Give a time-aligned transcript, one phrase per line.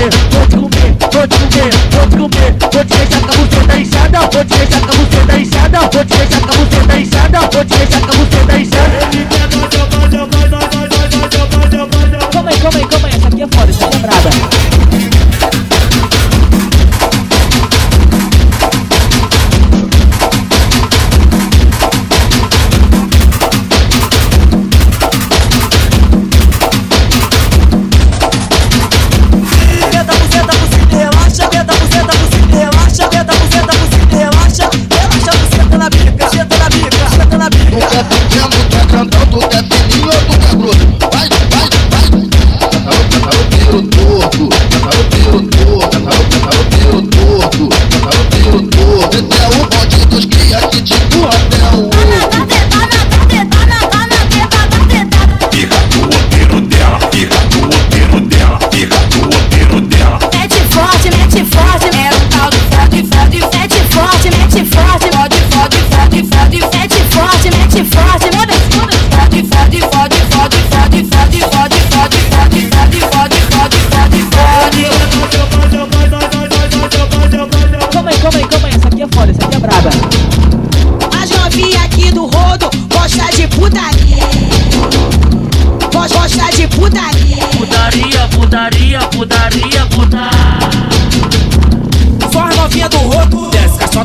[0.00, 3.36] comer, vou te comer, vou te comer, vou te comer, vou te deixar com a
[3.36, 6.98] buceta inchada, vou te deixar com a buceta inchada, vou te deixar com a buceta
[6.98, 7.69] inchada, vou te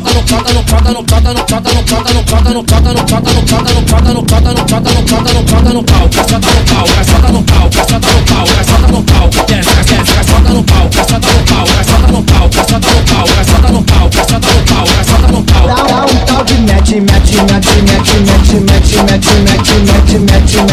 [0.00, 2.92] pata no pata no pata no pata no pata no pata no pata no pata
[2.92, 5.82] no pata no pata no pata no pata no pata no pata no pata no
[5.84, 10.04] pau caçada no pau caçada no pau caçada no pau caçada no pau desce no
[10.04, 14.10] caçada no pau caçada no pau caçada no pau caçada no pau caçada no pau
[14.10, 15.76] caçada no pau caçada no pau dá
[16.12, 20.56] no tal de no mete mete no mete mete no mete mete no mete mete
[20.56, 20.72] no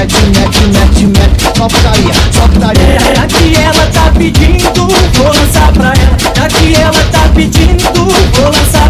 [1.15, 6.47] mete só no só putaria no que ela no pedindo vou no pra ela no
[6.49, 8.82] que ela no pedindo vou no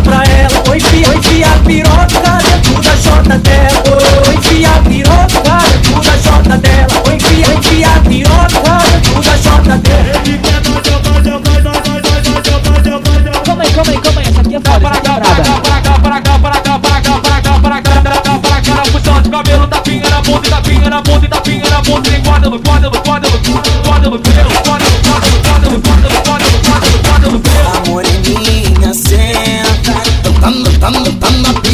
[30.83, 31.72] タンタンタンタン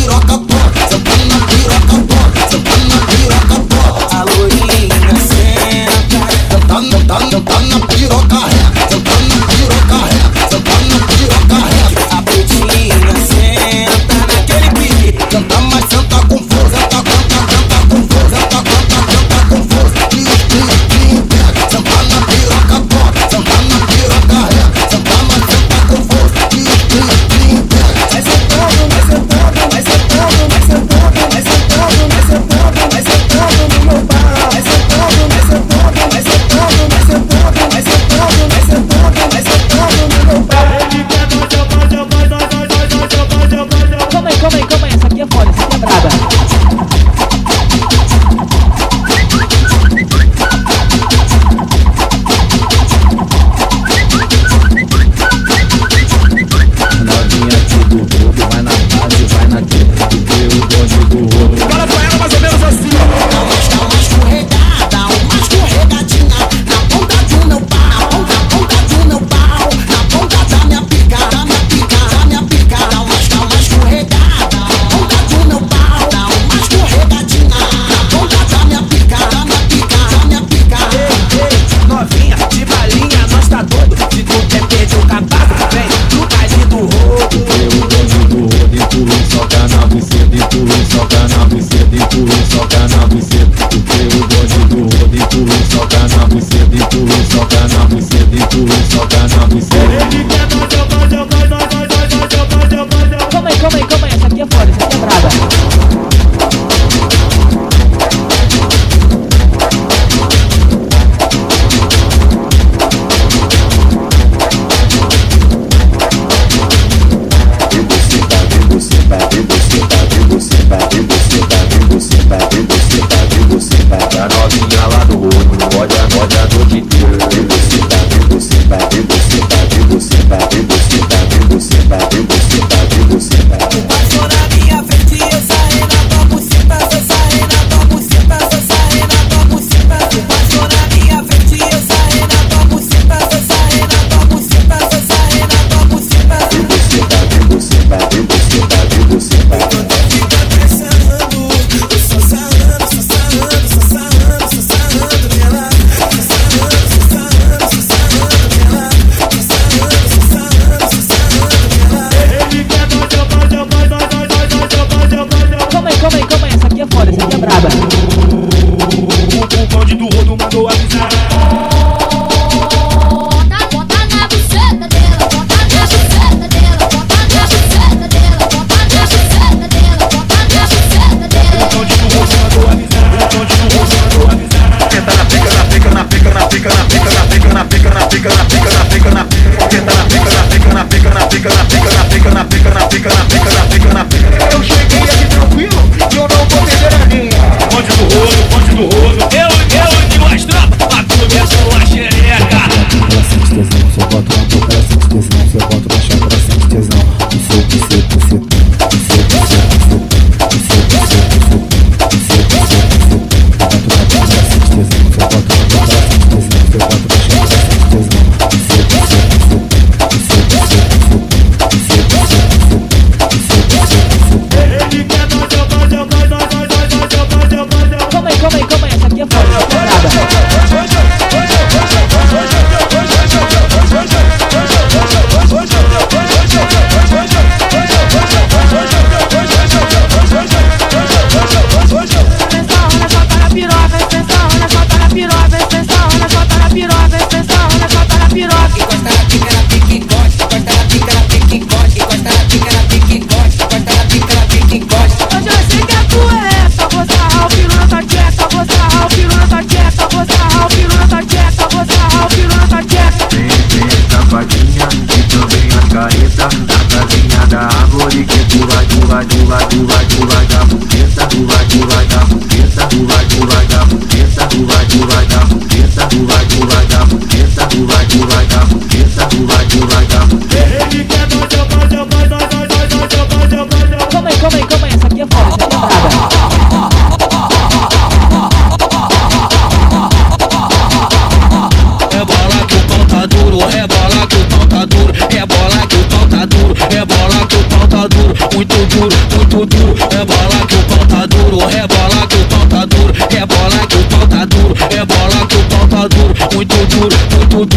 [215.20, 215.90] Ты потом, ты потом,
[216.32, 217.09] ты потом, ты потом,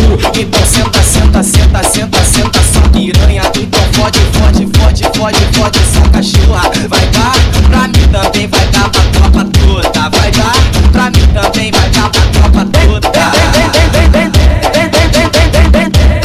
[0.03, 0.19] cu.
[0.39, 3.43] Então senta, senta, senta, senta, senta, só piranha.
[3.57, 6.71] Então fode, fode, fode, fode, fode, só cachorra.
[6.89, 7.33] Vai dar
[7.69, 10.11] pra mim também, vai dar pra tropa toda.
[10.11, 10.53] Vai dar
[10.93, 13.13] pra mim também, vai dar pra tropa toda.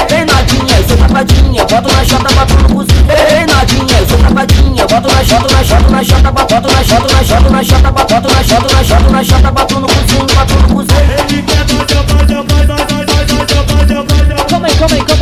[0.09, 3.05] Vem nadinha, eu sou tapadinha, boto na chota, boto no cozinho.
[3.07, 7.13] Vem nadinha, eu sou tapadinha, boto na chota, na chota, na chota, boto na chota,
[7.13, 10.53] na chota, na chota, boto na chota, na chota, na chota, boto no cozinho, boto
[10.55, 11.56] no cozinho.
[14.87, 15.16] come.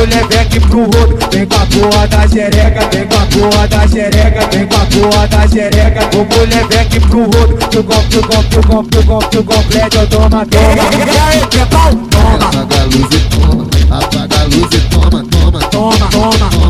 [0.00, 3.68] mulher vem aqui pro rodo Vem com a porra da xereca, vem com a porra
[3.68, 7.84] da xereca Vem com a porra da xereca O mulher vem aqui pro rodo Tu
[7.84, 11.66] com, tu com, tu com, tu com, tu complete Eu toma, toma E aí, que
[11.66, 11.92] pau?
[12.10, 16.69] Toma Apaga a luz e toma Apaga a luz e toma, toma, toma, toma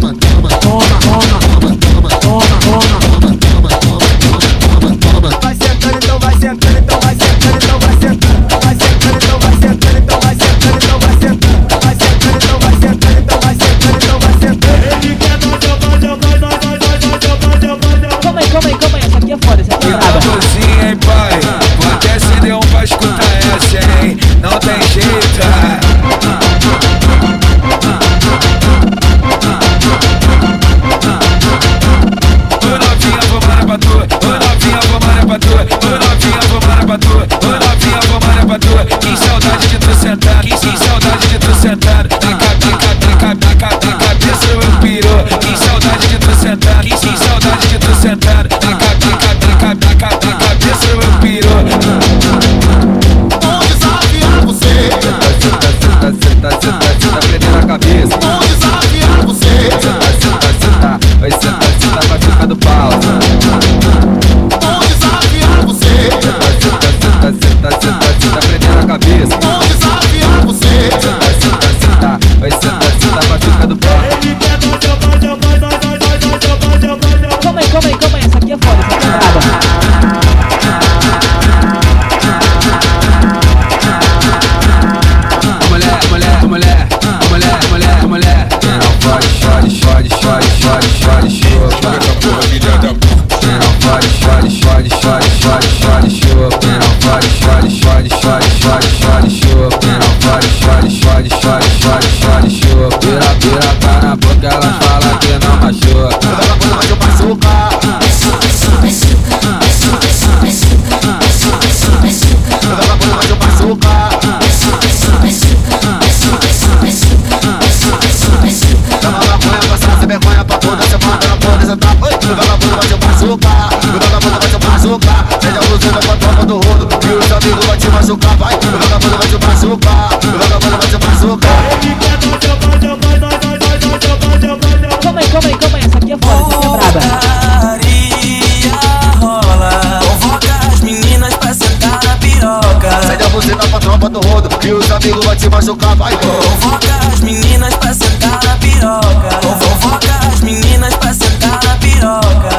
[146.01, 149.37] vai Convoca as meninas pra sentar na piroca.
[149.43, 152.51] Convoca as meninas pra sentar na piroca.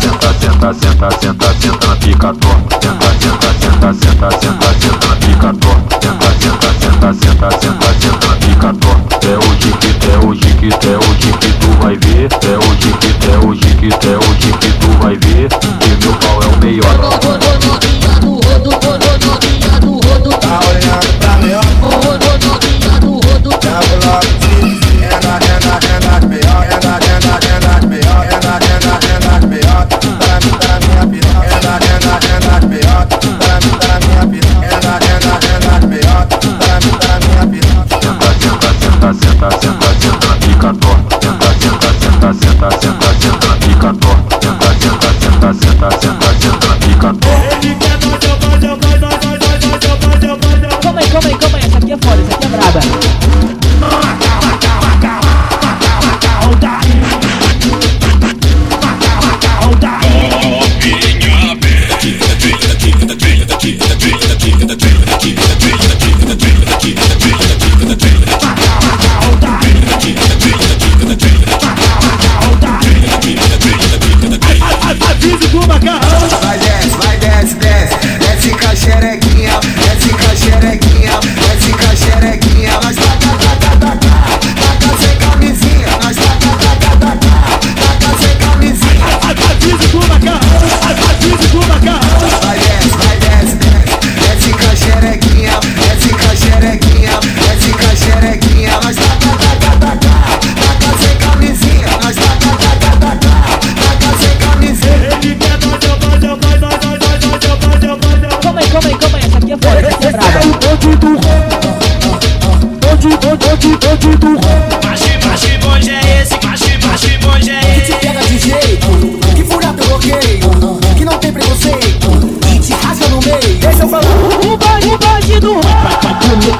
[0.00, 2.76] Senta, senta, senta, senta, senta, na pica torta.
[2.82, 5.96] Senta, senta, senta, senta, senta, senta na pica torta.
[6.00, 9.26] Senta, senta, senta, senta, senta, senta na pica torta.
[9.26, 12.28] É hoje que, é hoje que, é hoje que tu vai ver.
[12.44, 12.59] É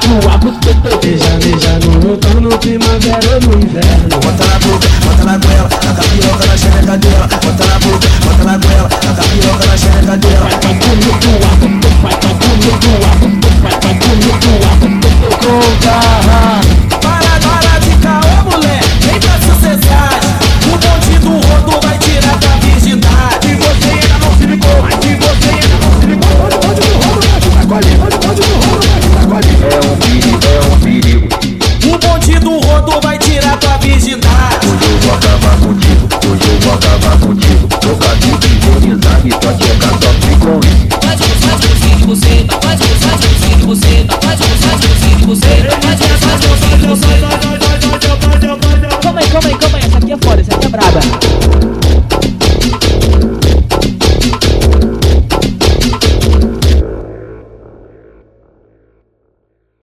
[0.01, 0.53] Papo, água,
[1.03, 4.10] beija, beija no outono, primavera ou no inverno.